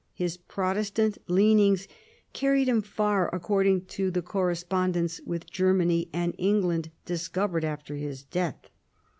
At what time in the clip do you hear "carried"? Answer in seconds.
2.33-2.67